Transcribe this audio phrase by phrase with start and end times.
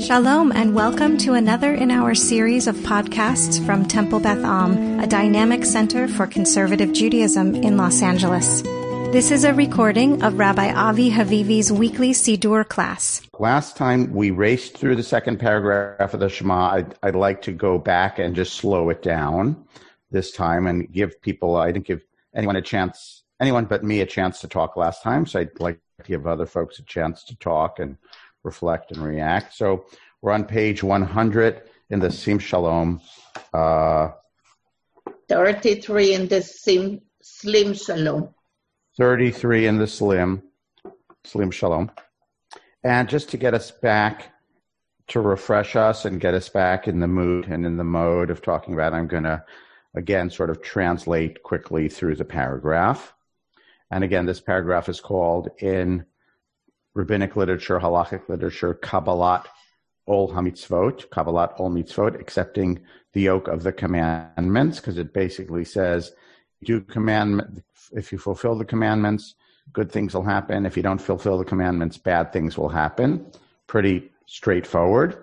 [0.00, 5.06] Shalom and welcome to another in our series of podcasts from Temple Beth Am, a
[5.06, 8.62] dynamic center for conservative Judaism in Los Angeles.
[9.12, 13.20] This is a recording of Rabbi Avi Havivi's weekly Siddur class.
[13.38, 16.70] Last time we raced through the second paragraph of the Shema.
[16.70, 19.66] I'd, I'd like to go back and just slow it down
[20.10, 22.02] this time and give people, I didn't give
[22.34, 25.26] anyone a chance, anyone but me a chance to talk last time.
[25.26, 27.98] So I'd like to give other folks a chance to talk and
[28.42, 29.54] reflect and react.
[29.54, 29.86] So
[30.22, 33.00] we're on page 100 in the Sim Shalom.
[33.52, 34.10] Uh,
[35.28, 38.34] 33 in the Sim, Slim Shalom.
[38.96, 40.42] 33 in the Slim,
[41.24, 41.90] Slim Shalom.
[42.82, 44.32] And just to get us back,
[45.08, 48.42] to refresh us and get us back in the mood and in the mode of
[48.42, 49.44] talking about, I'm going to
[49.94, 53.12] again sort of translate quickly through the paragraph.
[53.90, 56.06] And again, this paragraph is called in
[56.94, 59.46] rabbinic literature, halachic literature, Kabbalat
[60.06, 62.80] Ol Hamitzvot, Kabbalat Ol Mitzvot, accepting
[63.12, 66.12] the yoke of the commandments, because it basically says,
[66.64, 69.34] do command, if you fulfill the commandments,
[69.72, 70.66] good things will happen.
[70.66, 73.26] If you don't fulfill the commandments, bad things will happen.
[73.66, 75.16] Pretty straightforward.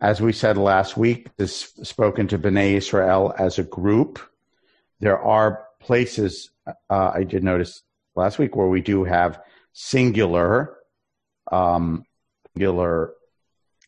[0.00, 4.20] As we said last week, this spoken to Bnei Israel as a group.
[5.00, 7.82] There are places uh, I did notice
[8.14, 9.40] last week where we do have
[9.72, 10.75] singular
[11.50, 12.04] um,
[12.54, 13.12] singular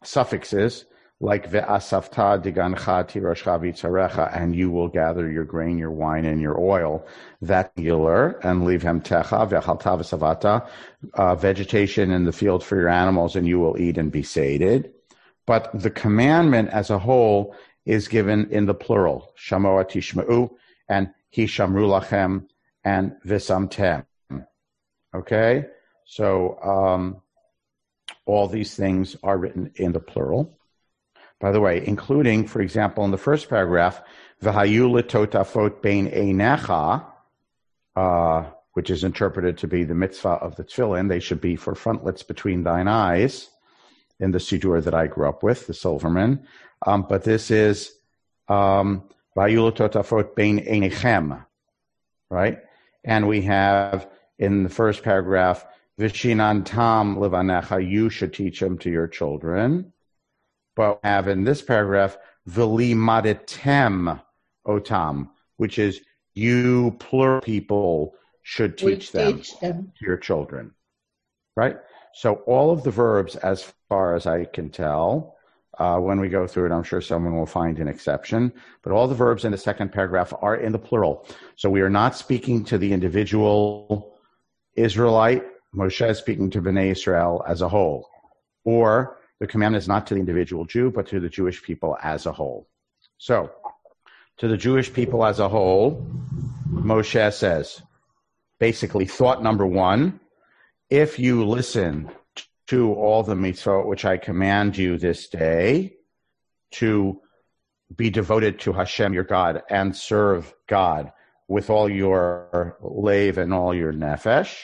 [0.04, 0.84] suffixes
[1.20, 6.60] like ve'asafta digancha tirashcha vitzarecha, and you will gather your grain, your wine, and your
[6.60, 7.04] oil.
[7.42, 10.68] That singular, and leave him techa ve'chalta v'savata,
[11.14, 14.92] uh, vegetation in the field for your animals, and you will eat and be sated.
[15.46, 20.50] But the commandment as a whole is given in the plural, shamoa tishma'u,
[20.88, 22.46] and hishamru lachem,
[22.84, 24.04] and visamtem.
[25.14, 25.66] Okay?
[26.04, 27.22] So, um,
[28.28, 30.58] all these things are written in the plural.
[31.40, 34.02] By the way, including, for example, in the first paragraph,
[34.42, 37.06] v'hayu totafot bein einecha,
[37.96, 38.44] uh,
[38.74, 41.08] which is interpreted to be the mitzvah of the tefillin.
[41.08, 43.48] They should be for frontlets between thine eyes
[44.20, 46.46] in the siddur that I grew up with, the Silverman.
[46.86, 47.92] Um, but this is
[48.48, 51.44] um, totafot bein einechem,
[52.30, 52.58] right?
[53.04, 54.06] And we have
[54.38, 55.64] in the first paragraph,
[55.98, 59.92] Vishinantam livanecha, you should teach them to your children.
[60.76, 62.16] But we have in this paragraph,
[62.48, 64.20] Vilimaditem
[64.66, 66.00] otam, which is
[66.34, 70.72] you plural people should teach, them, teach them to your children.
[71.56, 71.76] Right?
[72.14, 75.36] So all of the verbs, as far as I can tell,
[75.78, 78.52] uh, when we go through it, I'm sure someone will find an exception.
[78.82, 81.26] But all the verbs in the second paragraph are in the plural.
[81.56, 84.14] So we are not speaking to the individual
[84.76, 88.08] Israelite Moshe is speaking to Bnei Israel as a whole,
[88.64, 92.26] or the command is not to the individual Jew, but to the Jewish people as
[92.26, 92.68] a whole.
[93.18, 93.50] So,
[94.38, 96.06] to the Jewish people as a whole,
[96.70, 97.82] Moshe says,
[98.58, 100.20] basically, thought number one,
[100.90, 102.10] if you listen
[102.68, 105.94] to all the mitzvot which I command you this day,
[106.70, 107.20] to
[107.94, 111.12] be devoted to Hashem your God and serve God
[111.46, 114.54] with all your lave and all your nefesh,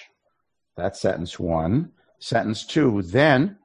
[0.77, 1.93] that's sentence one.
[2.19, 3.59] Sentence two, then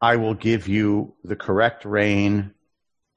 [0.00, 2.52] I will give you the correct rain,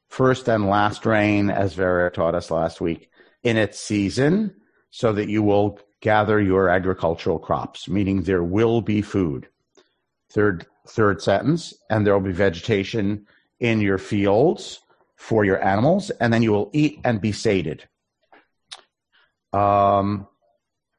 [0.10, 3.10] first and last rain, as Vera taught us last week,
[3.44, 4.56] in its season,
[4.90, 9.48] so that you will gather your agricultural crops, meaning there will be food.
[10.32, 13.28] Third, third sentence, and there will be vegetation
[13.60, 14.80] in your fields
[15.16, 17.88] for your animals, and then you will eat and be sated.
[19.54, 20.28] Um,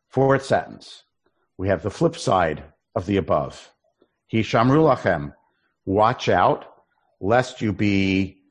[0.08, 1.02] fourth sentence,
[1.58, 3.70] we have the flip side of the above.
[4.26, 5.34] He Hishamru lachem,
[5.84, 6.66] watch out,
[7.20, 8.42] lest you be,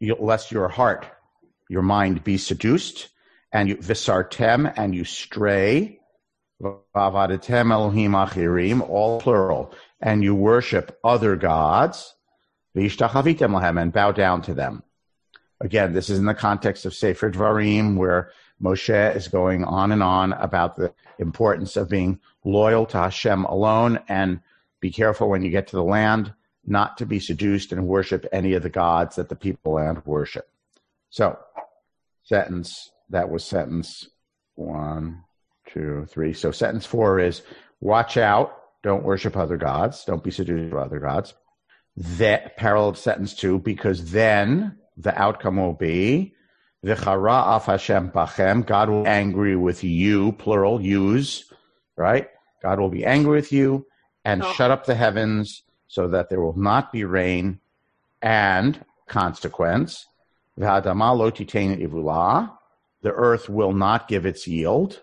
[0.00, 1.06] lest your heart,
[1.68, 3.08] your mind be seduced,
[3.52, 6.00] and you visartem, and you stray,
[6.62, 12.14] Elohim achirim, all plural, and you worship other gods,
[12.76, 14.82] vishtachavitem lahem, and bow down to them.
[15.60, 18.30] Again, this is in the context of Sefer Dvarim, where
[18.62, 24.00] Moshe is going on and on about the importance of being loyal to Hashem alone
[24.08, 24.40] and
[24.80, 26.32] be careful when you get to the land
[26.66, 30.48] not to be seduced and worship any of the gods that the people land worship.
[31.10, 31.38] So,
[32.24, 34.08] sentence, that was sentence
[34.54, 35.22] one,
[35.68, 36.32] two, three.
[36.32, 37.42] So, sentence four is
[37.80, 41.34] watch out, don't worship other gods, don't be seduced by other gods.
[41.96, 46.34] That parallel sentence two, because then the outcome will be
[46.86, 48.64] V'chara af Hashem bachem.
[48.64, 51.52] God will be angry with you, plural, yous,
[51.96, 52.28] right?
[52.62, 53.86] God will be angry with you
[54.24, 54.52] and oh.
[54.52, 57.58] shut up the heavens so that there will not be rain
[58.22, 60.06] and consequence,
[60.58, 62.52] v'hadama lo titein ivula,
[63.02, 65.00] the earth will not give its yield.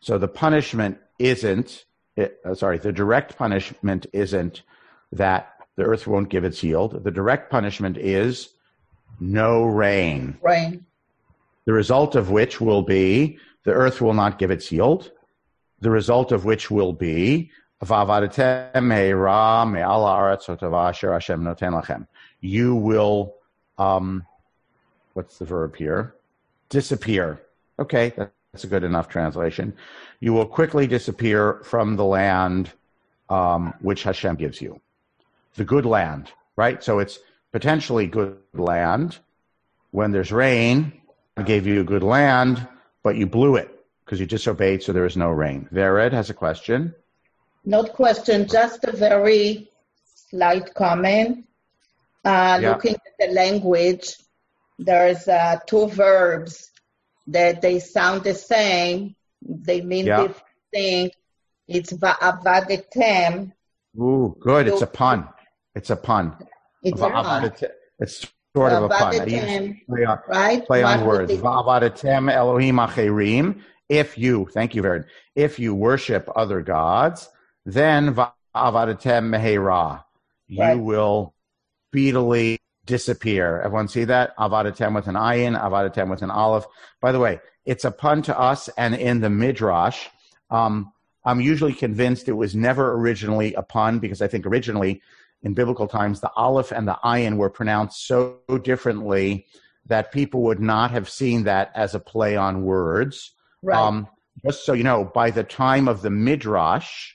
[0.00, 1.84] So the punishment isn't,
[2.16, 4.62] it, uh, sorry, the direct punishment isn't
[5.12, 7.04] that the earth won't give its yield.
[7.04, 8.48] The direct punishment is
[9.20, 10.38] no rain.
[10.42, 10.86] Rain.
[11.66, 15.10] The result of which will be the earth will not give its yield.
[15.80, 17.50] The result of which will be
[22.40, 23.34] you will,
[23.78, 24.26] um,
[25.14, 26.14] what's the verb here?
[26.68, 27.40] Disappear.
[27.78, 29.74] Okay, that's a good enough translation.
[30.20, 32.70] You will quickly disappear from the land
[33.30, 34.80] um, which Hashem gives you.
[35.54, 36.82] The good land, right?
[36.84, 37.18] So it's
[37.52, 39.18] potentially good land.
[39.92, 40.99] When there's rain,
[41.40, 42.68] I gave you a good land,
[43.02, 43.70] but you blew it
[44.04, 45.66] because you disobeyed, so there is no rain.
[45.72, 46.94] Vered has a question.
[47.64, 49.70] Not question, just a very
[50.28, 51.46] slight comment.
[52.22, 52.72] Uh, Yeah.
[52.72, 54.16] Looking at the language,
[54.78, 56.70] there's uh, two verbs
[57.28, 59.16] that they sound the same.
[59.40, 60.20] They mean Yeah.
[60.22, 61.12] different things.
[61.66, 63.52] It's va'avadetem.
[63.98, 64.68] Ooh, good.
[64.68, 65.26] It's a pun.
[65.74, 66.36] It's a pun.
[66.82, 67.52] It's a pun,
[67.98, 69.20] It's sort of a pun.
[69.20, 70.66] I use Va'avadetem, play on, right?
[70.66, 71.32] play on words.
[71.32, 73.60] Va'avadetem Elohim acherim.
[73.88, 75.06] If you, thank you, Vered.
[75.34, 77.28] If you worship other gods,
[77.64, 80.04] then va'avadetem mehera.
[80.46, 81.34] You will
[81.88, 83.60] speedily disappear.
[83.60, 84.36] Everyone see that?
[84.36, 86.66] Avadatem with an ayin, avadatem with an aleph.
[87.00, 90.08] By the way, it's a pun to us and in the midrash.
[90.50, 90.92] Um,
[91.24, 95.02] I'm usually convinced it was never originally a pun because I think originally
[95.42, 99.46] in biblical times the aleph and the ayin were pronounced so differently
[99.86, 103.32] that people would not have seen that as a play on words.
[103.62, 103.76] Right.
[103.76, 104.06] Um,
[104.44, 107.14] just so you know, by the time of the midrash,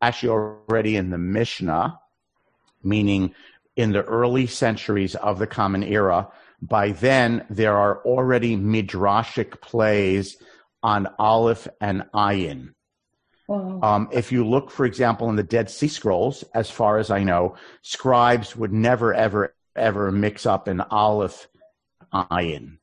[0.00, 1.98] actually already in the Mishnah,
[2.82, 3.34] meaning
[3.76, 6.28] in the early centuries of the Common Era,
[6.62, 10.36] by then there are already midrashic plays
[10.82, 12.74] on Aleph and Ayin.
[13.48, 17.10] Oh, Um, if you look, for example, in the Dead Sea Scrolls, as far as
[17.10, 21.48] I know, scribes would never, ever, ever mix up an Aleph
[22.12, 22.78] Ayin,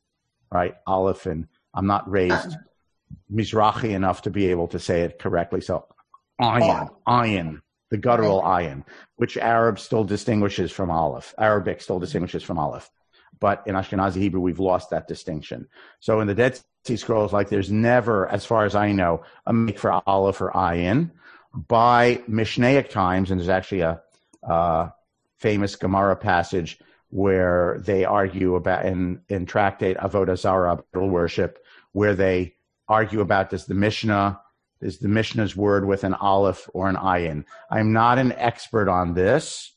[0.51, 0.75] right?
[0.85, 2.57] Aleph and I'm not raised
[3.33, 5.61] Mizrahi enough to be able to say it correctly.
[5.61, 5.87] So
[6.39, 8.83] Ayin, Ayin, the guttural Ayin,
[9.15, 11.33] which Arab still distinguishes from Aleph.
[11.37, 12.89] Arabic still distinguishes from Aleph.
[13.39, 15.67] But in Ashkenazi Hebrew, we've lost that distinction.
[15.99, 19.53] So in the Dead Sea Scrolls, like there's never, as far as I know, a
[19.53, 21.11] make for Aleph or Ayin.
[21.53, 24.01] By Mishnaic times, and there's actually a
[24.47, 24.89] uh,
[25.37, 26.79] famous Gemara passage
[27.09, 31.59] where they argue about in, in tractate Avodah Zarah, idol worship,
[31.91, 32.55] where they
[32.87, 34.39] argue about does the Mishnah
[34.81, 37.45] is the Mishnah's word with an aleph or an ayin.
[37.69, 39.73] I'm not an expert on this,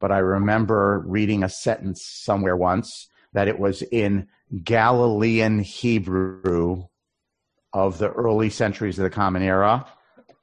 [0.00, 4.28] but I remember reading a sentence somewhere once that it was in
[4.62, 6.84] Galilean Hebrew
[7.72, 9.86] of the early centuries of the Common Era.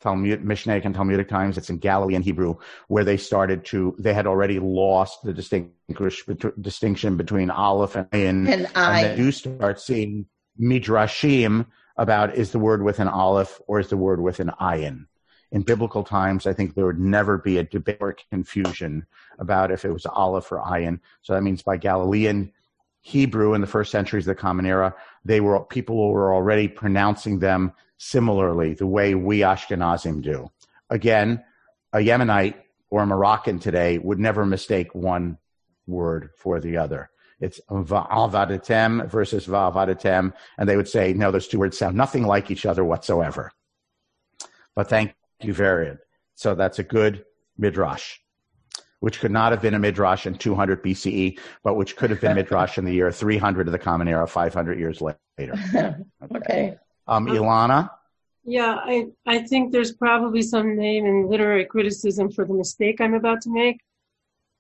[0.02, 1.58] Talmud, Mishnaic and Talmudic times.
[1.58, 2.56] It's in Galilean Hebrew
[2.88, 3.96] where they started to.
[4.00, 6.26] They had already lost the distinguish,
[6.60, 9.04] distinction between aleph and ayin, and and I.
[9.04, 10.26] they do start seeing
[10.60, 11.68] midrashim
[11.98, 15.06] about is the word with an aleph or is the word with an ayin.
[15.52, 19.06] In biblical times, I think there would never be a debate or confusion
[19.38, 21.00] about if it was aleph or ayin.
[21.22, 22.52] So that means by Galilean
[23.02, 27.40] Hebrew in the first centuries of the Common Era, they were people were already pronouncing
[27.40, 30.50] them similarly, the way we Ashkenazim do.
[30.90, 31.44] Again,
[31.94, 32.56] a Yemenite
[32.90, 35.38] or a Moroccan today would never mistake one
[35.88, 37.10] word for the other.
[37.40, 42.52] It's va'avadetem versus va'avadetem, and they would say, no, those two words sound nothing like
[42.52, 43.52] each other whatsoever.
[44.76, 46.00] But thank you, Varian.
[46.36, 47.26] So that's a good
[47.58, 48.20] midrash,
[49.02, 52.36] which could not have been a midrash in 200 BCE, but which could have been
[52.36, 55.20] midrash in the year 300 of the Common Era, 500 years later.
[56.36, 56.78] okay.
[57.08, 57.90] Um, Ilana,
[58.46, 63.16] Yeah, I, I think there's probably some name in literary criticism for the mistake I'm
[63.16, 63.78] about to make.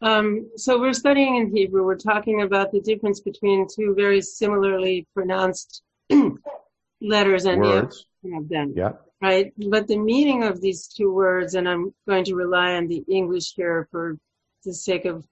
[0.01, 1.85] Um, so we're studying in Hebrew.
[1.85, 5.83] We're talking about the difference between two very similarly pronounced
[7.01, 8.05] letters and the words.
[8.23, 8.93] origin of them, Yeah.
[9.21, 9.53] right?
[9.69, 13.53] But the meaning of these two words, and I'm going to rely on the English
[13.55, 14.17] here for
[14.63, 15.23] the sake of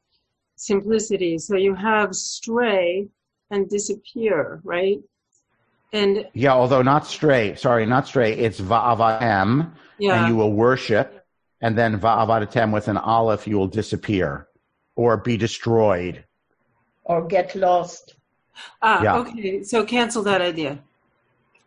[0.55, 1.37] simplicity.
[1.37, 3.07] So you have stray
[3.51, 4.99] and disappear, right?
[5.91, 7.55] And Yeah, although not stray.
[7.55, 8.33] Sorry, not stray.
[8.33, 10.19] It's va'avatem, yeah.
[10.19, 11.25] and you will worship,
[11.61, 14.47] and then va'avatem with an aleph, you will disappear
[14.95, 16.23] or be destroyed.
[17.05, 18.15] Or get lost.
[18.81, 19.17] Ah, Yeah.
[19.19, 19.63] okay.
[19.63, 20.79] So cancel that idea.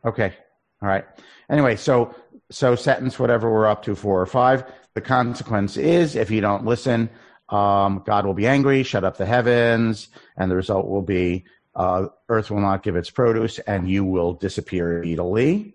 [0.05, 0.35] Okay.
[0.81, 1.05] All right.
[1.51, 2.15] Anyway, so
[2.51, 4.65] so sentence whatever we're up to four or five.
[4.95, 7.09] The consequence is if you don't listen,
[7.53, 11.45] um, God will be angry, shut up the heavens, and the result will be
[11.75, 15.75] uh, earth will not give its produce, and you will disappear immediately.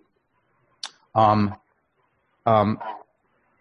[1.14, 1.54] Um,
[2.46, 2.78] um,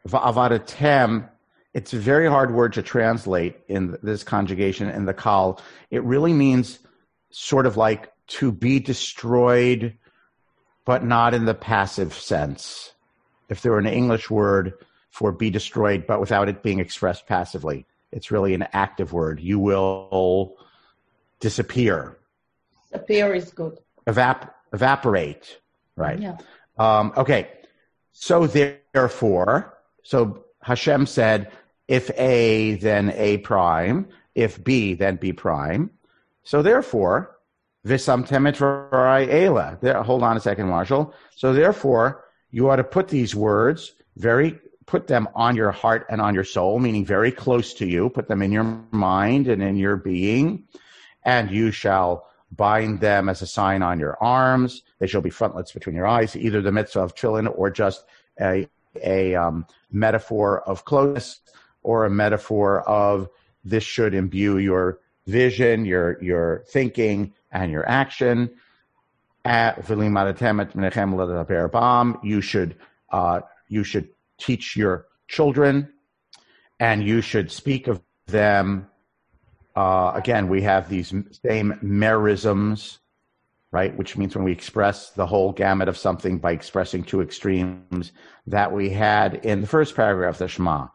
[0.08, 1.30] va'avatem,
[1.74, 5.62] it's a very hard word to translate in this conjugation in the kal.
[5.90, 6.80] It really means
[7.32, 9.98] sort of like to be destroyed,
[10.86, 12.94] but not in the passive sense.
[13.50, 14.74] If there were an English word
[15.10, 19.40] for be destroyed, but without it being expressed passively, it's really an active word.
[19.40, 20.56] You will
[21.40, 22.18] disappear.
[22.92, 23.78] Disappear is good.
[24.06, 25.60] Evap- evaporate,
[25.96, 26.20] right?
[26.20, 26.38] Yeah.
[26.78, 27.50] Um, okay.
[28.14, 31.52] So therefore, so Hashem said,
[31.88, 34.08] if A, then A prime.
[34.36, 35.92] If B, then B prime.
[36.44, 37.38] So therefore,
[37.86, 38.60] Visamtemet
[39.32, 39.78] Ela.
[39.82, 41.14] There, hold on a second, Marshall.
[41.36, 46.20] So therefore, you ought to put these words very, put them on your heart and
[46.20, 48.10] on your soul, meaning very close to you.
[48.10, 50.64] Put them in your mind and in your being,
[51.24, 54.84] and you shall bind them as a sign on your arms.
[55.00, 58.06] They shall be frontlets between your eyes, either the mitzvah of tefillin or just
[58.40, 58.68] a,
[59.04, 61.42] a um, metaphor of closeness
[61.84, 63.30] or a metaphor of
[63.66, 68.50] this should imbue your vision, your your thinking, and your action.
[72.24, 72.76] You should
[73.10, 75.92] uh, you should teach your children,
[76.80, 78.88] and you should speak of them.
[79.76, 81.14] Uh, again, we have these
[81.46, 82.98] same merisms,
[83.72, 83.96] right?
[83.96, 88.12] Which means when we express the whole gamut of something by expressing two extremes
[88.48, 90.88] that we had in the first paragraph of the Shema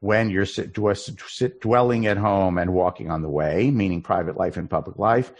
[0.00, 0.46] when you're
[1.60, 5.32] dwelling at home and walking on the way, meaning private life and public life.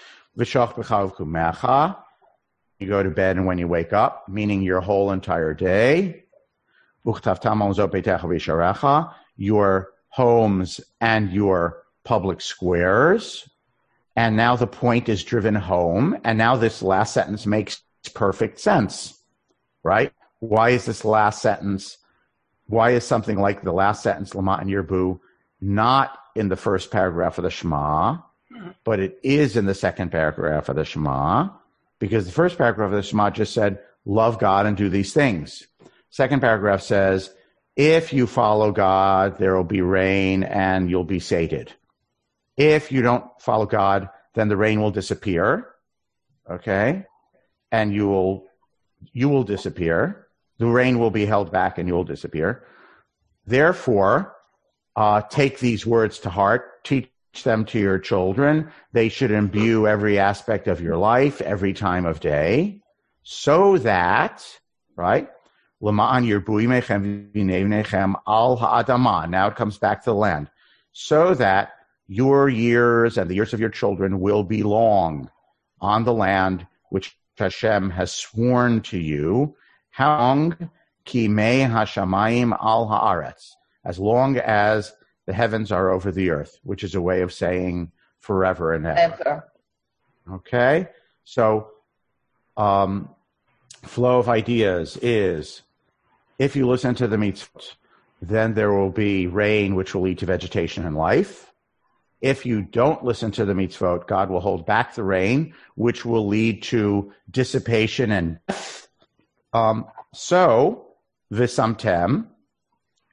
[2.81, 6.25] You go to bed and when you wake up, meaning your whole entire day.
[9.37, 13.49] Your homes and your public squares.
[14.17, 16.19] And now the point is driven home.
[16.25, 17.83] And now this last sentence makes
[18.15, 19.17] perfect sense,
[19.85, 20.13] right?
[20.41, 21.99] Why is this last sentence
[22.71, 25.19] why is something like the last sentence, Lama and Yerbu,
[25.61, 28.19] not in the first paragraph of the Shema,
[28.85, 31.49] but it is in the second paragraph of the Shema?
[32.01, 35.67] Because the first paragraph of the Shema just said, love God and do these things.
[36.09, 37.33] Second paragraph says,
[37.77, 41.73] if you follow God, there will be rain and you'll be sated.
[42.57, 45.69] If you don't follow God, then the rain will disappear.
[46.51, 47.05] Okay.
[47.71, 48.47] And you will,
[49.13, 50.27] you will disappear
[50.61, 52.63] the rain will be held back and you'll disappear.
[53.47, 54.37] Therefore,
[54.95, 57.10] uh, take these words to heart, teach
[57.45, 58.71] them to your children.
[58.93, 62.83] They should imbue every aspect of your life, every time of day,
[63.23, 64.45] so that,
[64.97, 65.29] right?
[65.81, 66.17] Now
[69.47, 70.51] it comes back to the land.
[70.93, 71.71] So that
[72.09, 75.31] your years and the years of your children will be long
[75.81, 79.55] on the land which Hashem has sworn to you
[79.91, 80.71] how long?
[82.53, 83.35] Al.
[83.85, 84.93] As long as
[85.27, 89.01] the heavens are over the earth, which is a way of saying forever and ever.
[89.01, 89.53] ever.
[90.33, 90.89] Okay?
[91.25, 91.69] So,
[92.57, 93.11] um,
[93.83, 95.63] flow of ideas is
[96.39, 97.75] if you listen to the mitzvot,
[98.23, 101.53] then there will be rain, which will lead to vegetation and life.
[102.21, 106.27] If you don't listen to the mitzvot, God will hold back the rain, which will
[106.27, 108.81] lead to dissipation and death
[109.53, 110.87] um, so,
[111.33, 112.27] visamtem,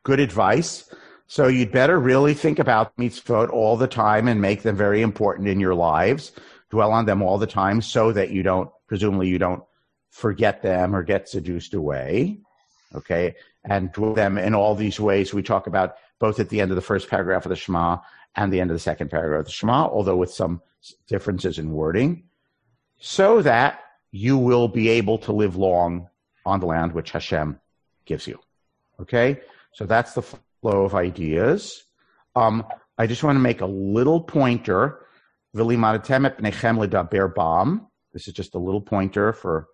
[0.04, 0.90] good advice.
[1.28, 5.50] So you'd better really think about mitzvot all the time and make them very important
[5.50, 6.32] in your lives.
[6.70, 9.64] Dwell on them all the time so that you don't, presumably you don't
[10.10, 12.40] forget them or get seduced away.
[12.96, 13.36] Okay.
[13.66, 16.76] And dwell them in all these ways we talk about both at the end of
[16.76, 17.98] the first paragraph of the Shema
[18.36, 20.62] and the end of the second paragraph of the Shema, although with some
[21.08, 22.24] differences in wording,
[23.00, 23.82] so that
[24.12, 26.08] you will be able to live long
[26.46, 27.60] on the land which Hashem
[28.06, 28.40] gives you.
[29.02, 29.42] Okay?
[29.74, 30.24] So that's the
[30.62, 31.84] flow of ideas.
[32.36, 32.66] Um,
[32.98, 35.00] I just want to make a little pointer.
[35.54, 35.64] This
[38.28, 39.68] is just a little pointer for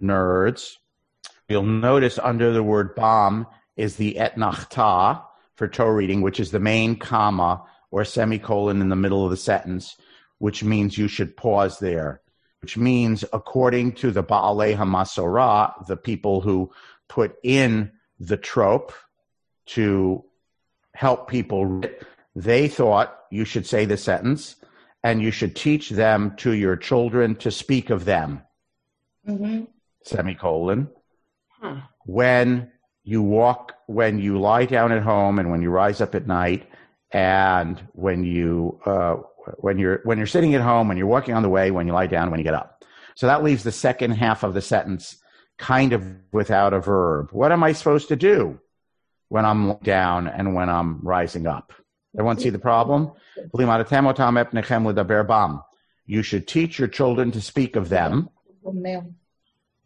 [0.00, 0.74] nerds.
[1.48, 5.22] You'll notice under the word bam is the etnachta
[5.56, 9.36] for Torah reading, which is the main comma or semicolon in the middle of the
[9.36, 9.96] sentence,
[10.38, 12.22] which means you should pause there
[12.62, 16.70] which means according to the Baalei Hamasorah, the people who
[17.08, 17.90] put in
[18.20, 18.92] the trope
[19.66, 20.24] to
[20.94, 21.82] help people,
[22.34, 24.56] they thought you should say the sentence
[25.04, 28.42] and you should teach them to your children to speak of them.
[29.26, 29.64] Mm-hmm.
[30.04, 30.88] Semicolon.
[31.60, 31.76] Huh.
[32.04, 32.72] When
[33.04, 36.68] you walk when you lie down at home and when you rise up at night
[37.10, 39.16] and when you uh,
[39.58, 41.92] when you're when you're sitting at home when you're walking on the way when you
[41.92, 45.16] lie down when you get up so that leaves the second half of the sentence
[45.58, 48.58] kind of without a verb what am i supposed to do
[49.32, 51.72] when i'm down and when i'm rising up
[52.16, 53.10] everyone see the problem
[56.06, 58.28] you should teach your children to speak of them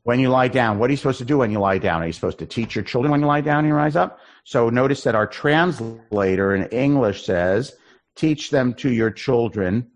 [0.06, 0.78] when you lie down.
[0.78, 2.00] What are you supposed to do when you lie down?
[2.00, 4.20] Are you supposed to teach your children when you lie down and you rise up?
[4.44, 7.74] So notice that our translator in English says,
[8.14, 9.90] teach them to your children,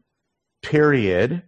[0.62, 1.45] period.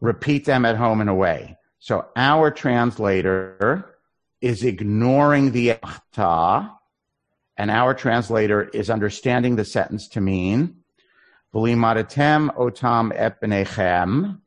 [0.00, 1.58] Repeat them at home and away.
[1.78, 3.94] So our translator
[4.40, 5.78] is ignoring the
[6.14, 6.75] ta,
[7.56, 10.82] and our translator is understanding the sentence to mean,
[11.54, 14.40] V'limadatem otam epnechem,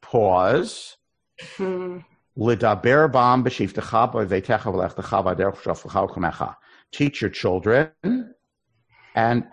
[0.00, 0.96] pause,
[1.56, 1.98] hmm.
[2.36, 6.56] Lidaber bam b'shivtecha b'veitecha v'lechtecha v'aderech shoflecha v'chumecha.
[6.92, 7.90] Teach your children,
[9.14, 9.46] and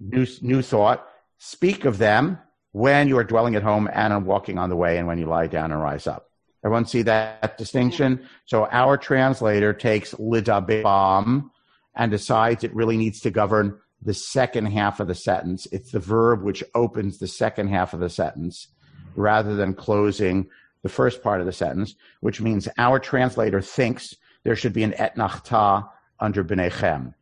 [0.00, 1.06] new, new thought,
[1.38, 2.38] speak of them
[2.72, 5.26] when you are dwelling at home and on walking on the way and when you
[5.26, 6.28] lie down and rise up.
[6.64, 8.28] Everyone see that distinction?
[8.46, 11.50] So our translator takes lidaber bam
[11.98, 15.66] and decides it really needs to govern the second half of the sentence.
[15.72, 18.68] It's the verb which opens the second half of the sentence
[19.16, 20.48] rather than closing
[20.82, 24.14] the first part of the sentence, which means our translator thinks
[24.44, 25.88] there should be an etnachta
[26.20, 27.14] under B'nechem.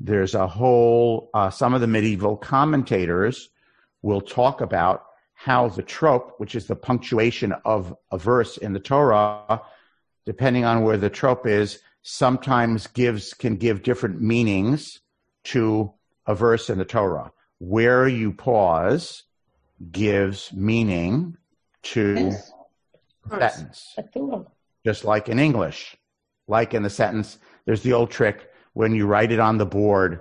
[0.00, 3.48] There's a whole, uh, some of the medieval commentators
[4.02, 8.80] will talk about how the trope, which is the punctuation of a verse in the
[8.80, 9.62] Torah,
[10.24, 15.00] depending on where the trope is, sometimes gives, can give different meanings
[15.42, 15.92] to
[16.26, 17.32] a verse in the Torah.
[17.58, 19.24] Where you pause
[19.90, 21.36] gives meaning
[21.82, 22.52] to yes
[23.30, 23.96] sentence.
[24.84, 25.96] Just like in English,
[26.46, 30.20] like in the sentence, there's the old trick when you write it on the board.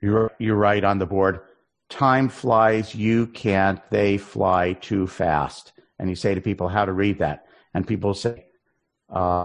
[0.00, 1.40] You, you write on the board,
[1.88, 5.72] time flies, you can't, they fly too fast.
[5.98, 7.46] And you say to people how to read that.
[7.72, 8.46] And people say,
[9.08, 9.44] uh,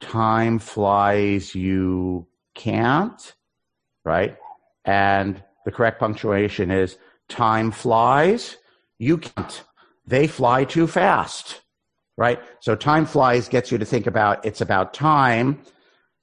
[0.00, 3.34] time flies, you can't,
[4.04, 4.36] right?
[4.84, 6.96] And the correct punctuation is
[7.28, 8.56] time flies,
[8.98, 9.62] you can't
[10.08, 11.60] they fly too fast,
[12.16, 12.40] right?
[12.60, 15.60] So time flies gets you to think about it's about time,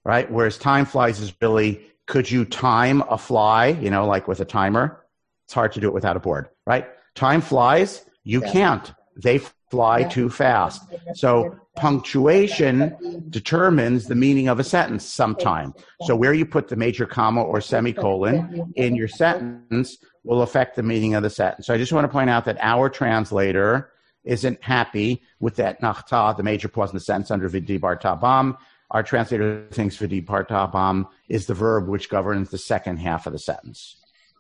[0.04, 0.30] right?
[0.30, 4.46] Whereas time flies is really could you time a fly, you know, like with a
[4.46, 5.04] timer?
[5.46, 6.88] It's hard to do it without a board, right?
[7.14, 8.52] Time flies, you yeah.
[8.52, 8.94] can't.
[9.16, 10.10] They fly yeah.
[10.10, 10.82] too fast.
[11.14, 15.74] So punctuation determines the meaning of a sentence sometime.
[16.04, 20.84] So where you put the major comma or semicolon in your sentence will affect the
[20.84, 21.68] meaning of the sentence.
[21.68, 23.92] So I just want to point out that our translator
[24.24, 28.58] isn't happy with that nachta, the major pause in the sentence under vidibarta bam.
[28.92, 33.40] Our translator thinks vidibarta bam is the verb which governs the second half of the
[33.40, 33.98] sentence,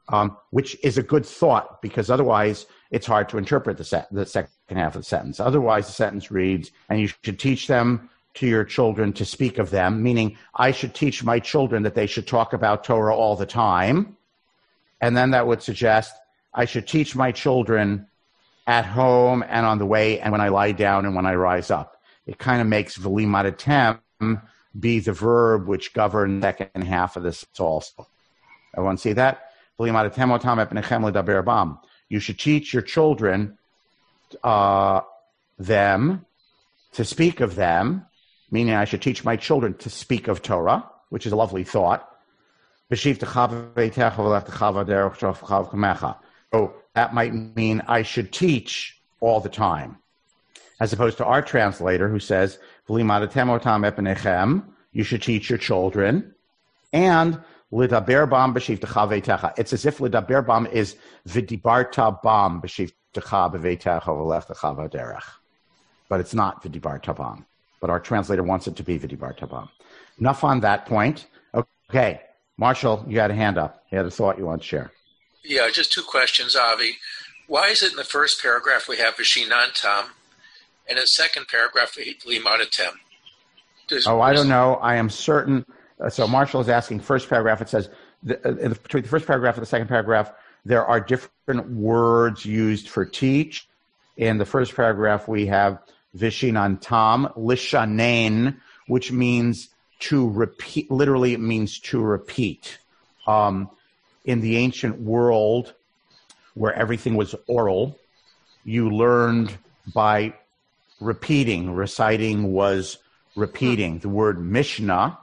[0.10, 4.26] um, which is a good thought because otherwise it's hard to interpret the, se- the
[4.26, 5.40] second half of the sentence.
[5.40, 9.70] Otherwise, the sentence reads, and you should teach them to your children to speak of
[9.70, 13.46] them, meaning I should teach my children that they should talk about Torah all the
[13.46, 14.18] time
[15.02, 16.16] and then that would suggest
[16.54, 18.08] I should teach my children
[18.66, 21.70] at home and on the way and when I lie down and when I rise
[21.70, 22.02] up.
[22.26, 24.00] It kind of makes velimadatem
[24.80, 28.08] be the verb which governs the second half of this also.
[28.76, 29.52] Everyone see that?
[29.78, 29.94] You
[32.20, 33.58] should teach your children
[34.44, 35.02] uh,
[35.58, 36.26] them
[36.94, 38.06] to speak of them,
[38.52, 42.10] meaning I should teach my children to speak of Torah, which is a lovely thought.
[46.54, 49.98] So that might mean I should teach all the time.
[50.80, 56.36] As opposed to our translator who says, you should teach your children.
[56.94, 57.42] And
[57.76, 59.54] lidaber bam b'shivtecha.
[59.58, 60.96] It's as if lidaber bam is
[61.28, 65.24] vidibarta bam b'shivtecha beveitecha v'lechtecha v'derech.
[66.08, 67.46] But it's not vidibarta bam.
[67.82, 69.70] But our translator wants it to be vidibarta bam.
[70.20, 71.28] Enough on that point.
[71.90, 72.22] Okay.
[72.58, 73.84] Marshall, you had a hand up.
[73.92, 74.92] You had a thought you want to share.
[75.44, 76.98] Yeah, just two questions, Avi.
[77.48, 80.06] Why is it in the first paragraph we have Vishinantam,
[80.88, 82.94] and in the second paragraph we have Limadatem?
[84.08, 84.76] Oh, I don't know.
[84.76, 85.66] I am certain.
[86.00, 87.62] Uh, so Marshall is asking first paragraph.
[87.62, 87.90] It says
[88.24, 90.32] the, uh, between the first paragraph and the second paragraph,
[90.66, 93.68] there are different words used for teach.
[94.18, 95.80] In the first paragraph, we have
[96.18, 102.80] Vishinantam, Lishanen, which means to repeat, literally it means to repeat.
[103.28, 103.70] Um,
[104.26, 105.74] in the ancient world
[106.56, 108.00] where everything was oral,
[108.64, 109.56] you learned
[109.94, 110.34] by
[111.00, 111.72] repeating.
[111.74, 112.98] Reciting was
[113.36, 114.00] repeating.
[114.00, 115.20] The word Mishnah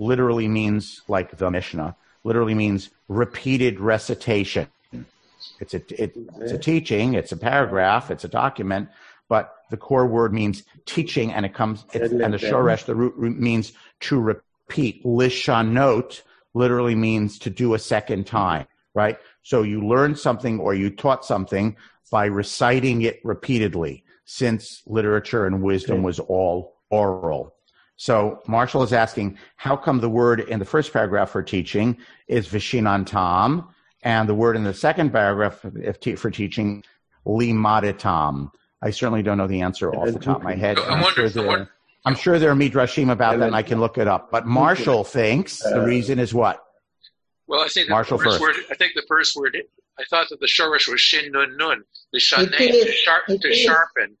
[0.00, 4.66] literally means like the Mishnah, literally means repeated recitation.
[5.60, 8.88] It's a, it, it's a teaching, it's a paragraph, it's a document,
[9.28, 13.14] but the core word means teaching and it comes, it's, and the shoresh, the root,
[13.16, 15.04] root means to repeat.
[15.04, 16.22] Lishanot
[16.54, 19.18] literally means to do a second time, right?
[19.42, 21.76] So you learned something or you taught something
[22.10, 27.54] by reciting it repeatedly since literature and wisdom was all oral.
[28.00, 32.48] So Marshall is asking, how come the word in the first paragraph for teaching is
[32.48, 33.68] vishinantam,
[34.02, 35.60] and the word in the second paragraph
[36.16, 36.82] for teaching
[37.26, 38.52] limaditam?
[38.80, 40.78] I certainly don't know the answer off the top of my head.
[40.78, 41.68] I'm, sure there,
[42.06, 44.30] I'm sure there are midrashim about that, and I can look it up.
[44.30, 46.64] But Marshall thinks the reason is what?
[47.48, 48.40] Well, I think the Marshall first, first.
[48.40, 49.58] Word, I think the first word.
[49.98, 51.84] I thought that the shorish was shin nun nun,
[52.14, 54.16] the shane to, sharp, to sharpen,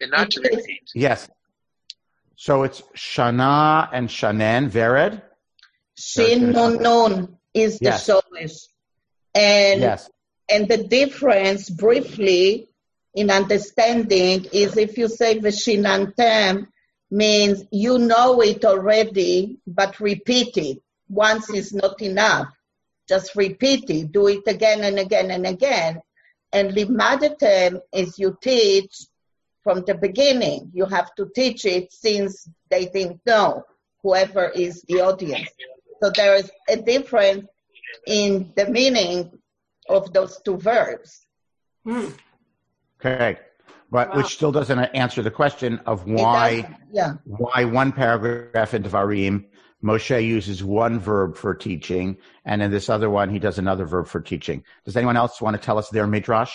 [0.00, 0.88] and not to repeat.
[0.94, 1.28] Yes.
[2.40, 5.22] So it's shana and shanen vered.
[5.96, 8.06] Shin nun nun is the yes.
[8.06, 8.68] shorish,
[9.34, 10.08] and yes.
[10.48, 12.68] and the difference briefly
[13.12, 16.68] in understanding is if you say Veshinantem
[17.10, 20.78] means you know it already, but repeat it.
[21.08, 22.46] Once is not enough.
[23.08, 24.12] Just repeat it.
[24.12, 26.00] Do it again and again and again.
[26.52, 28.94] And Limadatem is you teach
[29.62, 30.70] from the beginning.
[30.74, 33.64] You have to teach it since they didn't know,
[34.02, 35.48] whoever is the audience.
[36.02, 37.46] So there is a difference
[38.06, 39.38] in the meaning
[39.88, 41.26] of those two verbs.
[41.84, 42.08] Hmm.
[43.00, 43.38] Okay.
[43.90, 44.16] But wow.
[44.16, 47.14] which still doesn't answer the question of why yeah.
[47.24, 49.46] why one paragraph in Devarim
[49.82, 54.06] Moshe uses one verb for teaching, and in this other one he does another verb
[54.06, 54.64] for teaching.
[54.84, 56.52] Does anyone else want to tell us their midrash?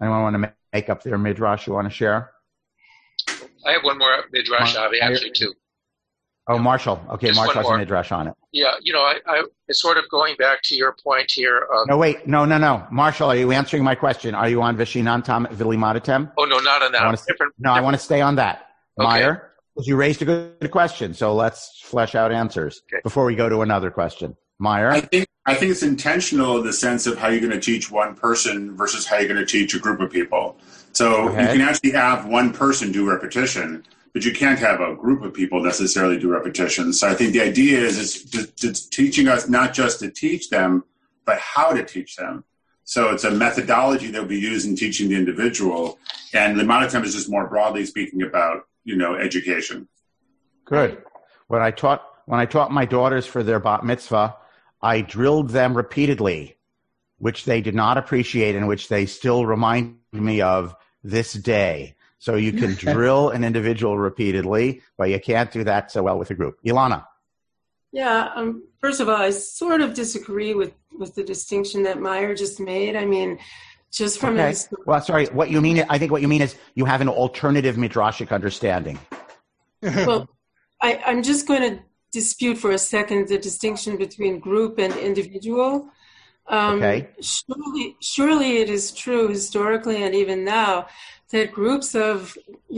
[0.00, 2.32] Anyone want to make up their midrash you want to share?
[3.66, 5.52] I have one more midrash, Avi, actually, too.
[6.48, 7.02] Oh, Marshall.
[7.10, 8.34] Okay, Just Marshall has a midrash on it.
[8.52, 11.66] Yeah, you know, I, I, it's sort of going back to your point here.
[11.72, 12.86] Of, no, wait, no, no, no.
[12.92, 14.34] Marshall, are you answering my question?
[14.34, 16.30] Are you on Vishinantam Vilimadatem?
[16.38, 17.02] Oh, no, not on that.
[17.02, 17.78] I different, different, no, different.
[17.78, 18.68] I want to stay on that.
[19.00, 19.08] Okay.
[19.08, 23.00] Meyer, you raised a good question, so let's flesh out answers okay.
[23.02, 24.36] before we go to another question.
[24.58, 24.90] Meyer?
[24.90, 27.90] I think, I think it's intentional in the sense of how you're going to teach
[27.90, 30.56] one person versus how you're going to teach a group of people.
[30.92, 33.84] So you can actually have one person do repetition
[34.16, 36.98] but you can't have a group of people necessarily do repetitions.
[36.98, 40.84] So I think the idea is it's, teaching us not just to teach them,
[41.26, 42.42] but how to teach them.
[42.84, 45.98] So it's a methodology that we use in teaching the individual,
[46.32, 49.86] and the amount of time is just more broadly speaking about you know education.
[50.64, 51.04] Good.
[51.48, 54.34] When I taught when I taught my daughters for their bat mitzvah,
[54.86, 56.56] I drilled them repeatedly,
[57.18, 61.96] which they did not appreciate and which they still remind me of this day.
[62.20, 66.30] So you can drill an individual repeatedly, but you can't do that so well with
[66.30, 66.58] a group.
[66.64, 67.04] Ilana.
[67.90, 72.36] Yeah, um, first of all, I sort of disagree with, with the distinction that Meyer
[72.36, 72.94] just made.
[72.94, 73.40] I mean,
[73.90, 74.54] just from okay.
[74.86, 75.84] well, sorry, what you mean?
[75.88, 79.00] I think what you mean is you have an alternative midrashic understanding.
[79.82, 80.28] well,
[80.80, 81.82] I, I'm just going to
[82.20, 85.72] dispute for a second the distinction between group and individual.
[86.56, 86.98] Um, okay.
[87.20, 90.72] Surely, surely it is true historically and even now
[91.32, 92.14] that groups of,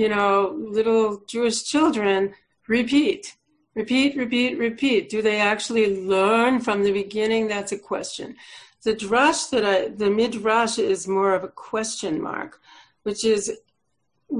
[0.01, 0.33] you know,
[0.79, 2.20] little Jewish children
[2.66, 3.37] repeat,
[3.81, 5.03] repeat, repeat, repeat.
[5.14, 7.42] Do they actually learn from the beginning?
[7.46, 8.29] That's a question.
[8.87, 12.53] The drash that I, the midrash is more of a question mark,
[13.07, 13.42] which is,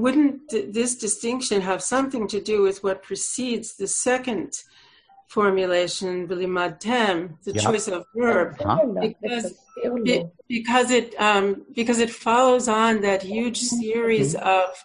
[0.03, 4.49] wouldn't this distinction have something to do with what precedes the second
[5.29, 6.27] formulation,
[6.79, 8.85] tem, the choice of verb, uh-huh.
[8.99, 14.47] because it, because it um, because it follows on that huge series mm-hmm.
[14.47, 14.83] of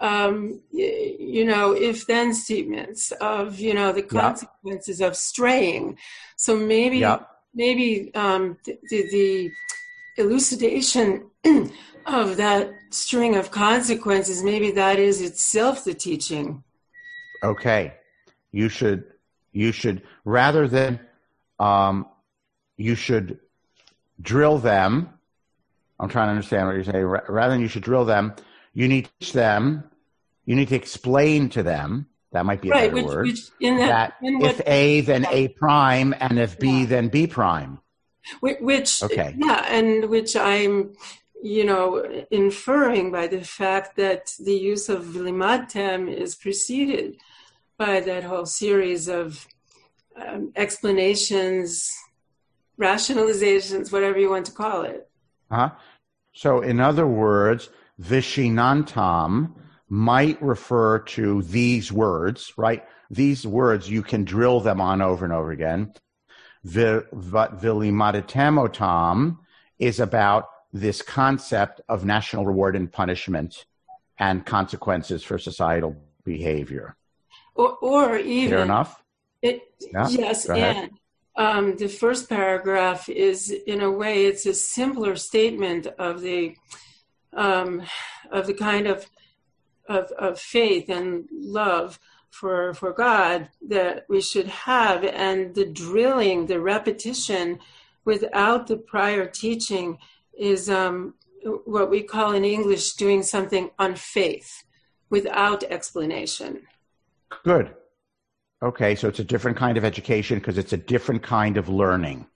[0.00, 5.98] um, you know if then statements of you know the consequences of straying.
[6.36, 7.04] So maybe
[7.54, 9.50] maybe um, the, the
[10.18, 11.30] elucidation
[12.06, 16.62] of that string of consequences maybe that is itself the teaching.
[17.42, 17.94] Okay,
[18.52, 19.04] you should
[19.58, 21.00] you should, rather than,
[21.58, 22.06] um,
[22.76, 23.40] you should
[24.20, 25.08] drill them.
[25.98, 27.04] I'm trying to understand what you're saying.
[27.04, 28.34] Rather than you should drill them,
[28.72, 29.82] you need to teach them.
[30.46, 32.06] You need to explain to them.
[32.30, 33.26] That might be a right, better which, word.
[33.26, 36.86] Which that, that if A, then A prime, and if B, yeah.
[36.86, 37.80] then B prime.
[38.40, 39.34] Which, okay.
[39.36, 40.92] yeah, and which I'm,
[41.42, 47.16] you know, inferring by the fact that the use of limatem is preceded
[47.78, 49.46] by that whole series of
[50.16, 51.90] um, explanations,
[52.78, 55.08] rationalizations, whatever you want to call it.
[55.50, 55.70] Uh-huh.
[56.32, 59.52] So, in other words, Vishinantam
[59.88, 62.84] might refer to these words, right?
[63.10, 65.94] These words, you can drill them on over and over again.
[66.66, 69.38] Vilimaditemotam
[69.78, 73.64] is about this concept of national reward and punishment
[74.18, 76.96] and consequences for societal behavior.
[77.58, 78.50] Or, or even.
[78.50, 79.02] Fair enough?
[79.42, 80.90] It, yeah, yes, and
[81.36, 86.56] um, the first paragraph is, in a way, it's a simpler statement of the
[87.32, 87.82] um,
[88.32, 89.06] of the kind of,
[89.88, 96.46] of of faith and love for for God that we should have, and the drilling,
[96.46, 97.60] the repetition,
[98.04, 99.98] without the prior teaching,
[100.36, 101.14] is um,
[101.64, 104.64] what we call in English doing something on faith,
[105.10, 106.66] without explanation.
[107.44, 107.74] Good.
[108.62, 112.26] Okay, so it's a different kind of education because it's a different kind of learning.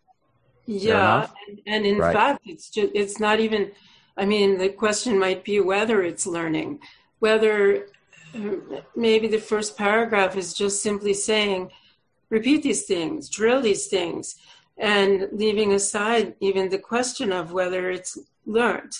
[0.67, 2.13] Yeah, and, and, in right.
[2.13, 3.73] fact, it's just it's not even.
[4.17, 6.81] I mean, the question might be whether it's learning,
[7.19, 7.89] whether
[8.35, 11.71] uh, maybe the first paragraph is just simply saying,
[12.31, 14.37] repeat these things, drill these things,
[14.79, 18.93] and leaving aside even the question of whether it's learned.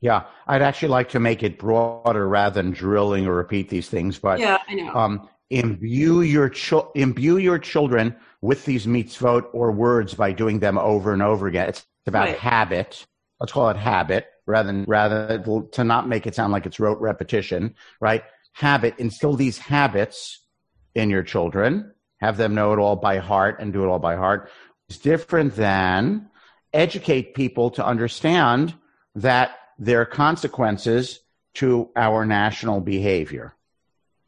[0.00, 4.18] Yeah, I'd actually like to make it broader rather than drilling or repeat these things.
[4.18, 4.94] But yeah, I know.
[4.94, 10.78] Um, imbue your ch- imbue your children with these mitzvot or words by doing them
[10.78, 11.68] over and over again.
[11.68, 12.38] It's about right.
[12.38, 13.06] habit.
[13.40, 17.00] Let's call it habit rather than rather to not make it sound like it's rote
[17.00, 18.22] repetition, right?
[18.52, 18.94] Habit.
[18.98, 20.46] Instill these habits
[20.94, 21.92] in your children.
[22.20, 24.50] Have them know it all by heart and do it all by heart.
[24.88, 26.30] It's different than
[26.72, 28.74] educate people to understand
[29.16, 31.20] that there are consequences
[31.54, 33.54] to our national behavior.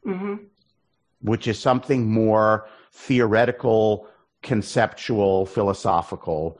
[0.05, 0.45] Mm-hmm
[1.21, 4.07] which is something more theoretical,
[4.41, 6.59] conceptual, philosophical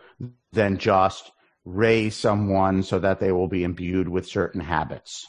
[0.51, 1.31] than just
[1.65, 5.27] raise someone so that they will be imbued with certain habits.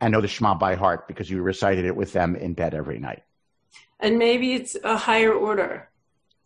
[0.00, 2.98] and know the Shema by heart because you recited it with them in bed every
[2.98, 3.24] night.
[3.98, 5.88] And maybe it's a higher order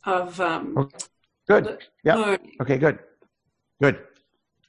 [0.04, 0.40] of.
[0.40, 0.98] Um, okay.
[1.48, 1.78] Good.
[2.02, 2.36] Yeah.
[2.60, 2.98] Okay, good.
[3.80, 3.98] Good.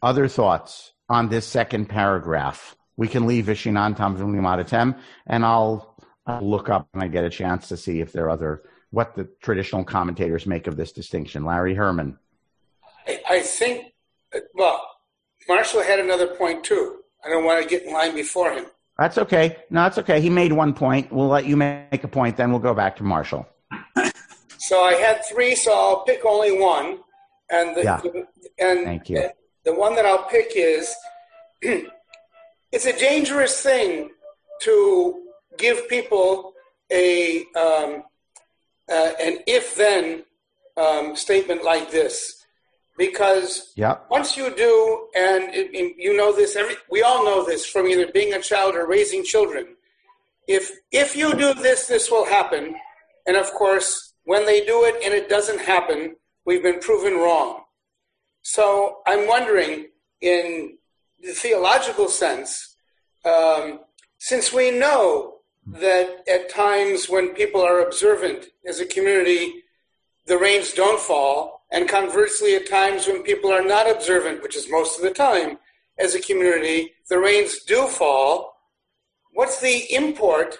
[0.02, 2.76] Other thoughts on this second paragraph?
[2.96, 7.68] We can leave Vishinantam Vimlimadatem, and I'll I'll look up when I get a chance
[7.70, 11.44] to see if there are other what the traditional commentators make of this distinction.
[11.44, 12.20] Larry Herman.
[13.08, 13.94] I, I think,
[14.54, 14.80] well,
[15.48, 17.00] Marshall had another point too.
[17.26, 18.66] I don't want to get in line before him.
[19.00, 19.58] That's okay.
[19.72, 20.22] No, that's okay.
[20.22, 21.12] He made one point.
[21.12, 23.48] We'll let you make a point, then we'll go back to Marshall.
[24.60, 27.00] so I had three, so I'll pick only one.
[27.50, 28.00] And the, yeah.
[28.02, 28.28] the
[28.60, 29.30] and Thank you.
[29.66, 30.94] The one that I'll pick is
[31.62, 34.10] it's a dangerous thing
[34.62, 35.24] to
[35.58, 36.54] give people
[36.92, 38.04] a um,
[38.90, 40.24] uh, an if then
[40.78, 42.40] um, statement like this.
[42.96, 43.98] Because yeah.
[44.12, 47.88] once you do and it, it, you know this every, we all know this from
[47.88, 49.76] either being a child or raising children.
[50.48, 52.76] If if you do this this will happen.
[53.26, 57.63] And of course when they do it and it doesn't happen we've been proven wrong
[58.44, 59.88] so i'm wondering
[60.22, 60.78] in
[61.20, 62.76] the theological sense
[63.26, 63.80] um,
[64.18, 69.64] since we know that at times when people are observant as a community,
[70.26, 71.66] the rains don't fall.
[71.72, 75.58] And conversely, at times when people are not observant, which is most of the time
[75.98, 78.54] as a community, the rains do fall.
[79.32, 80.60] What's the import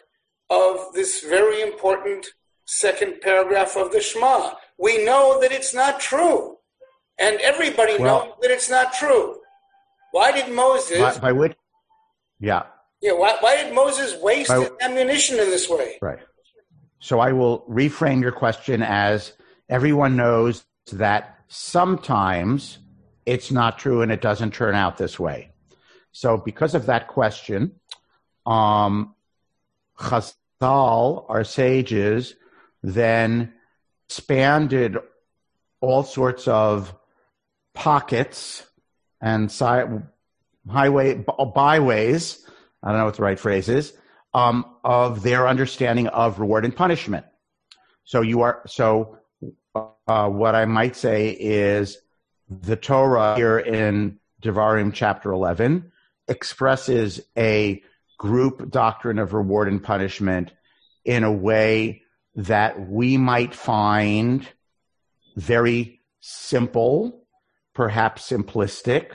[0.50, 2.28] of this very important
[2.66, 4.54] second paragraph of the Shema?
[4.78, 6.58] We know that it's not true.
[7.20, 9.40] And everybody well, knows that it's not true.
[10.12, 11.00] Why did Moses.
[11.00, 11.56] By, by which?
[12.40, 12.64] Yeah.
[13.02, 15.98] Yeah, why, why did Moses waste I, ammunition in this way?
[16.02, 16.20] Right.
[17.00, 19.34] So I will reframe your question as
[19.70, 22.78] everyone knows that sometimes
[23.26, 25.52] it's not true and it doesn't turn out this way.
[26.12, 27.74] So because of that question,
[28.46, 29.16] um,
[29.98, 32.36] Chazal, our sages,
[32.82, 33.54] then
[34.08, 34.98] expanded
[35.82, 36.96] all sorts of
[37.74, 38.66] pockets
[39.22, 39.52] and
[40.68, 41.24] highway
[41.56, 42.44] byways
[42.84, 43.94] I don't know what the right phrase is,
[44.34, 47.26] um, of their understanding of reward and punishment.
[48.04, 49.18] So you are, so,
[49.74, 51.98] uh, what I might say is
[52.50, 55.92] the Torah here in Devarim chapter 11
[56.28, 57.82] expresses a
[58.18, 60.52] group doctrine of reward and punishment
[61.06, 62.02] in a way
[62.36, 64.48] that we might find
[65.38, 67.23] very simple,
[67.74, 69.12] perhaps simplistic.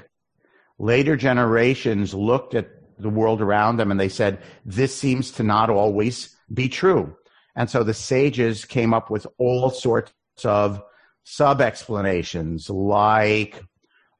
[0.78, 2.68] Later generations looked at
[2.98, 7.16] the world around them and they said, this seems to not always be true.
[7.54, 10.12] And so the sages came up with all sorts
[10.44, 10.82] of
[11.24, 13.62] sub explanations like,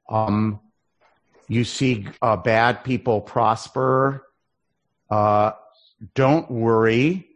[0.09, 0.59] um,
[1.47, 4.25] you see uh, bad people prosper,
[5.09, 5.51] uh,
[6.15, 7.27] don't worry,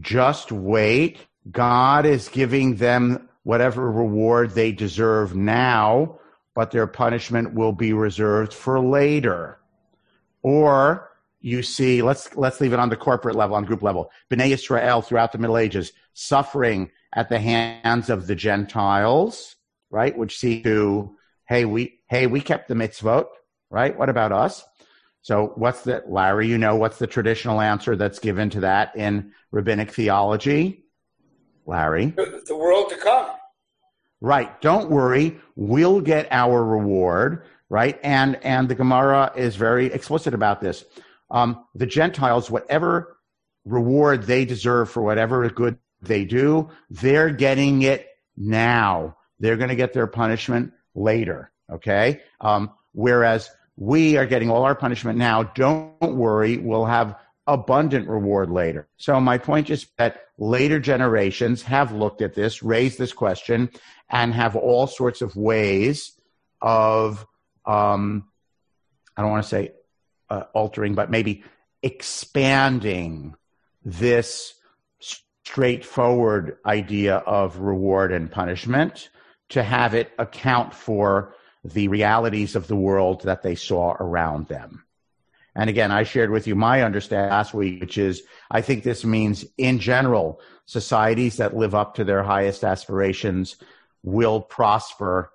[0.00, 1.18] just wait.
[1.50, 6.18] God is giving them whatever reward they deserve now,
[6.54, 9.58] but their punishment will be reserved for later.
[10.42, 11.10] Or
[11.40, 14.10] you see, let's let's leave it on the corporate level, on group level.
[14.30, 19.56] Bnei Israel throughout the Middle Ages suffering at the hands of the Gentiles,
[19.90, 20.16] right?
[20.16, 23.26] Which see to, hey, we hey, we kept the mitzvot,
[23.70, 23.96] right?
[23.96, 24.64] What about us?
[25.22, 29.32] So what's the Larry, you know what's the traditional answer that's given to that in
[29.50, 30.84] rabbinic theology?
[31.64, 32.06] Larry.
[32.06, 33.30] The world to come.
[34.22, 34.60] Right.
[34.60, 35.36] Don't worry.
[35.56, 37.98] We'll get our reward, right?
[38.04, 40.84] And and the Gemara is very explicit about this.
[41.32, 43.16] Um, the Gentiles, whatever
[43.64, 48.06] reward they deserve for whatever good they do, they're getting it
[48.36, 49.16] now.
[49.40, 51.50] They're going to get their punishment later.
[51.68, 52.20] Okay.
[52.40, 55.42] Um, whereas we are getting all our punishment now.
[55.42, 56.58] Don't worry.
[56.58, 58.88] We'll have abundant reward later.
[58.96, 63.70] So my point is that later generations have looked at this, raised this question,
[64.08, 66.12] and have all sorts of ways
[66.60, 67.26] of,
[67.66, 68.28] um,
[69.16, 69.72] I don't want to say
[70.30, 71.44] uh, altering, but maybe
[71.82, 73.34] expanding
[73.84, 74.54] this
[75.00, 79.10] straightforward idea of reward and punishment
[79.48, 84.84] to have it account for the realities of the world that they saw around them.
[85.54, 89.04] And again, I shared with you my understanding last week, which is I think this
[89.04, 93.56] means in general, societies that live up to their highest aspirations
[94.02, 95.30] will prosper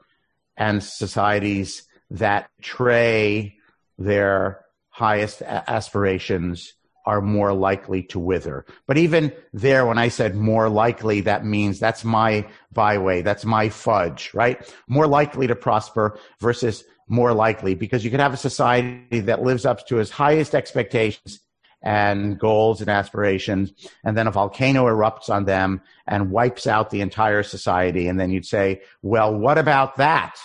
[0.56, 3.58] and societies that betray
[3.97, 6.73] their highest aspirations
[7.06, 8.65] are more likely to wither.
[8.86, 13.69] But even there, when I said more likely, that means that's my byway, that's my
[13.69, 14.62] fudge, right?
[14.89, 19.65] More likely to prosper versus more likely because you could have a society that lives
[19.65, 21.39] up to its highest expectations
[21.81, 23.71] and goals and aspirations,
[24.03, 28.07] and then a volcano erupts on them and wipes out the entire society.
[28.07, 30.35] And then you'd say, well, what about that?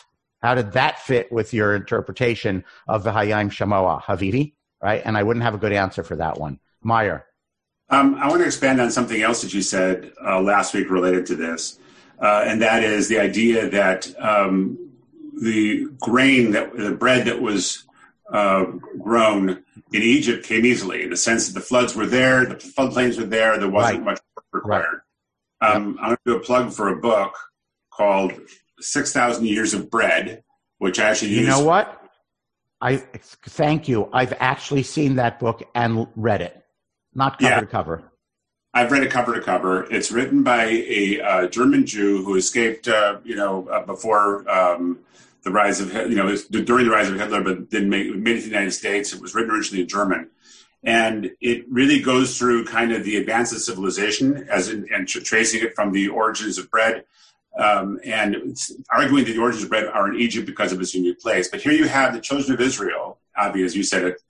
[0.43, 4.53] How did that fit with your interpretation of the Hayam Shamoa, Havivi?
[4.83, 5.01] right?
[5.05, 6.59] And I wouldn't have a good answer for that one.
[6.83, 7.25] Meyer.
[7.89, 11.27] Um, I want to expand on something else that you said uh, last week related
[11.27, 11.79] to this,
[12.21, 14.92] uh, and that is the idea that um,
[15.43, 17.85] the grain that the bread that was
[18.33, 18.65] uh,
[18.99, 19.51] grown
[19.93, 23.27] in Egypt came easily, in the sense that the floods were there, the floodplains were
[23.27, 24.05] there, there wasn't right.
[24.05, 25.01] much work required.
[25.61, 25.75] Right.
[25.75, 27.35] Um, I'm going to do a plug for a book
[27.93, 28.33] called
[28.81, 30.43] Six Thousand Years of Bread,
[30.79, 32.03] which I actually you know what
[32.81, 34.09] I thank you.
[34.13, 36.65] I've actually seen that book and read it,
[37.15, 37.61] not cover yeah.
[37.61, 38.13] to cover.
[38.75, 39.85] I've read it cover to cover.
[39.93, 45.01] It's written by a uh, German Jew who escaped, uh, you know, uh, before um,
[45.45, 48.41] the rise of, you know, during the rise of Hitler, but then made, made it
[48.41, 49.13] to the United States.
[49.13, 50.31] It was written originally in German,
[50.83, 55.63] and it really goes through kind of the advance of civilization, as in, and tracing
[55.63, 57.05] it from the origins of bread
[57.59, 58.57] um, and
[58.91, 61.49] arguing that the origins of bread are in Egypt because of its unique place.
[61.49, 64.23] But here you have the children of Israel, Avi, as you said it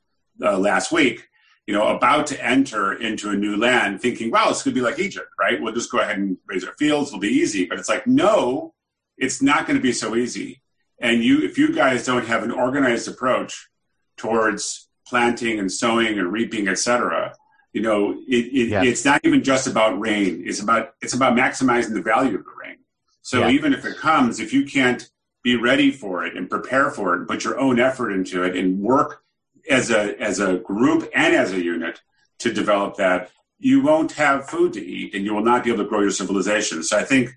[0.43, 1.29] uh, last week,
[1.67, 4.99] you know, about to enter into a new land, thinking, "Wow, this could be like
[4.99, 5.61] Egypt, right?
[5.61, 8.75] We'll just go ahead and raise our fields; it'll be easy." But it's like, no,
[9.17, 10.61] it's not going to be so easy.
[11.03, 13.69] And you, if you guys don't have an organized approach
[14.17, 17.35] towards planting and sowing and reaping, etc.,
[17.73, 18.83] you know, it, it, yeah.
[18.83, 20.45] it's not even just about rain.
[20.47, 22.77] It's about it's about maximizing the value of the rain.
[23.23, 23.51] So yeah.
[23.51, 25.09] even if it comes, if you can't
[25.43, 28.57] be ready for it and prepare for it and put your own effort into it
[28.57, 29.23] and work
[29.69, 32.01] as a as a group and as a unit
[32.41, 35.83] to develop that, you won't have food to eat and you will not be able
[35.83, 36.83] to grow your civilization.
[36.83, 37.31] So I think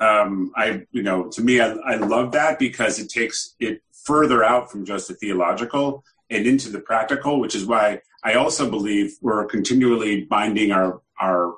[0.00, 4.44] um, I you know to me I, I love that because it takes it further
[4.44, 9.16] out from just the theological and into the practical, which is why I also believe
[9.20, 11.54] we're continually binding our our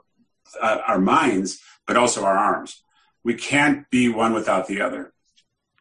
[0.61, 2.83] uh, our minds, but also our arms
[3.27, 5.13] we can't be one without the other.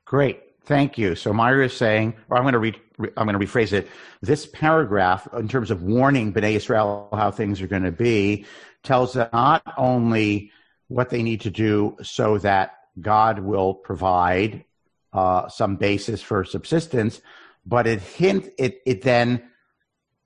[0.03, 0.41] Great.
[0.63, 1.13] Thank you.
[1.13, 2.81] So Myra is saying, or I'm going to read.
[3.15, 3.87] I'm going to rephrase it.
[4.21, 8.45] This paragraph, in terms of warning Bnei Israel how things are going to be,
[8.81, 10.51] tells them not only
[10.88, 14.65] what they need to do so that God will provide
[15.13, 17.21] uh, some basis for subsistence,
[17.65, 19.50] but it hint it it then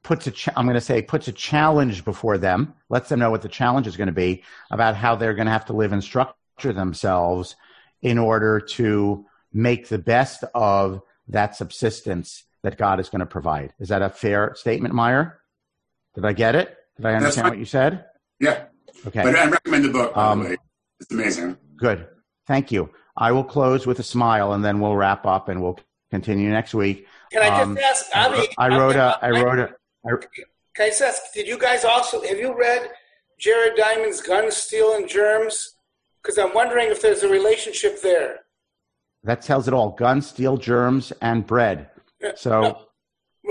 [0.03, 3.41] puts a I'm going to say puts a challenge before them, lets them know what
[3.41, 6.01] the challenge is going to be about how they're going to have to live in
[6.01, 7.55] structure themselves
[8.01, 13.74] in order to make the best of that subsistence that God is going to provide.
[13.80, 15.39] Is that a fair statement, Meyer?
[16.16, 16.76] Did I get it?
[16.97, 18.05] Did I understand what you said?
[18.39, 18.66] Yeah.
[19.08, 19.24] Okay.
[19.24, 20.58] But I recommend the book, by um, the way.
[21.00, 21.58] It's amazing.
[21.78, 22.08] Good.
[22.47, 22.89] Thank you.
[23.16, 25.80] I will close with a smile and then we'll wrap up and we'll
[26.10, 27.08] continue next week.
[27.32, 28.06] Can I just um, ask?
[28.16, 29.20] I, mean, I wrote a.
[29.22, 29.76] I wrote a.
[30.06, 30.12] I,
[30.76, 32.89] can I just ask, did you guys also, have you read
[33.38, 35.76] Jared Diamond's Gun, Steel, and Germs?
[36.22, 38.39] Because I'm wondering if there's a relationship there.
[39.24, 41.89] That tells it all gun, steel, germs, and bread.
[42.36, 42.62] So.
[42.62, 42.86] No.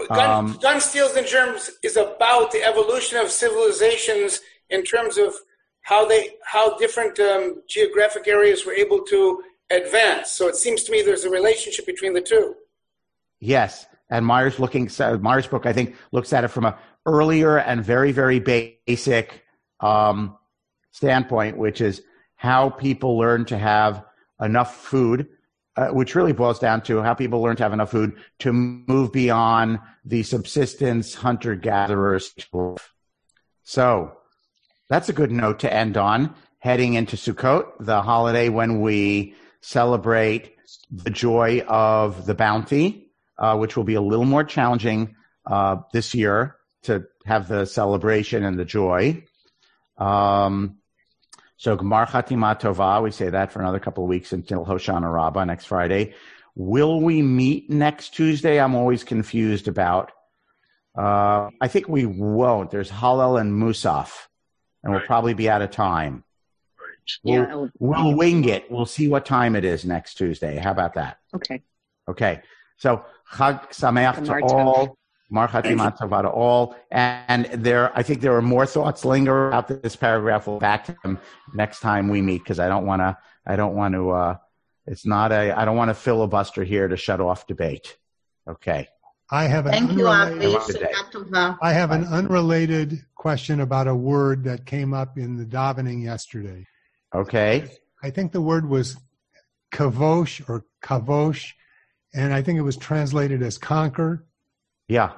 [0.09, 4.41] Gun, um, gun, steels, and germs is about the evolution of civilizations
[4.71, 5.35] in terms of
[5.83, 10.31] how they how different um, geographic areas were able to advance.
[10.31, 12.55] So it seems to me there's a relationship between the two.
[13.41, 14.91] Yes, and Myers looking
[15.21, 19.45] Myers book I think looks at it from a earlier and very very basic
[19.81, 20.37] um,
[20.91, 22.03] standpoint, which is
[22.37, 24.05] how people learn to have
[24.41, 25.29] enough food.
[25.77, 29.13] Uh, which really boils down to how people learn to have enough food to move
[29.13, 32.35] beyond the subsistence hunter gatherers.
[33.63, 34.19] So
[34.89, 36.35] that's a good note to end on.
[36.61, 40.57] Heading into Sukkot, the holiday when we celebrate
[40.91, 45.15] the joy of the bounty, uh, which will be a little more challenging
[45.47, 49.23] uh, this year to have the celebration and the joy.
[49.99, 50.79] Um,
[51.57, 55.45] so Gemar Chatima Tova, we say that for another couple of weeks until Hoshana Rabbah
[55.45, 56.15] next Friday.
[56.55, 58.61] Will we meet next Tuesday?
[58.61, 60.13] I'm always confused about.
[60.97, 62.71] Uh, I think we won't.
[62.71, 64.28] There's Hallel and Musaf
[64.89, 65.01] and right.
[65.01, 66.25] we'll probably be out of time.
[67.23, 68.71] We'll, yeah, we'll wing it.
[68.71, 70.57] We'll see what time it is next Tuesday.
[70.57, 71.19] How about that?
[71.35, 71.63] Okay.
[72.09, 72.41] Okay.
[72.79, 74.97] So Chag Sameach to all.
[75.31, 76.75] Mar Chatima to all.
[76.91, 80.47] And there, I think there are more thoughts linger about this paragraph.
[80.47, 81.19] We'll back to them
[81.55, 83.17] next time we meet because I don't want to.
[83.47, 84.11] I don't want to.
[84.11, 84.37] Uh,
[84.87, 85.59] it's not a.
[85.59, 87.99] I don't want to filibuster here to shut off debate.
[88.49, 88.89] Okay.
[89.31, 94.65] I have an Thank unrelated, you, I have an unrelated question about a word that
[94.65, 96.67] came up in the davening yesterday.
[97.15, 97.69] Okay.
[98.03, 98.97] I think the word was
[99.71, 101.53] kavosh or kavosh,
[102.15, 104.25] and I think it was translated as conquer.
[104.89, 105.13] Yeah.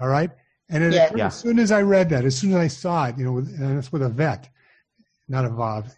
[0.00, 0.30] All right.
[0.70, 1.26] And it, yeah.
[1.26, 3.78] as soon as I read that, as soon as I saw it, you know, and
[3.78, 4.48] it's with a vet,
[5.28, 5.92] not a vav.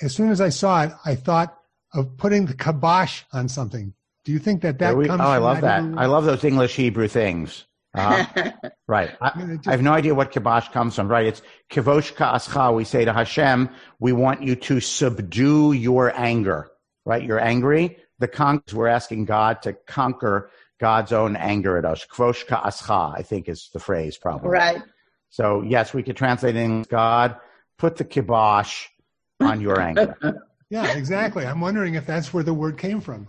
[0.00, 1.58] As soon as I saw it, I thought
[1.92, 3.92] of putting the kibosh on something.
[4.26, 5.20] Do you think that that we, comes?
[5.20, 5.84] Oh, I love that.
[5.96, 7.64] I love those English Hebrew things.
[7.94, 8.50] Uh-huh.
[8.88, 9.16] right.
[9.20, 11.06] I, I, have no idea what kibosh comes from.
[11.06, 11.26] Right.
[11.26, 12.74] It's kivosh ka'ascha.
[12.74, 13.70] We say to Hashem,
[14.00, 16.68] we want you to subdue your anger.
[17.04, 17.22] Right.
[17.22, 17.98] You're angry.
[18.18, 20.50] The conquers, we're asking God to conquer
[20.80, 22.04] God's own anger at us.
[22.04, 24.50] Kivosh ka'ascha, I think is the phrase probably.
[24.50, 24.82] Right.
[25.30, 27.36] So yes, we could translate in God,
[27.78, 28.88] put the kibosh
[29.38, 30.16] on your anger.
[30.68, 31.46] yeah, exactly.
[31.46, 33.28] I'm wondering if that's where the word came from.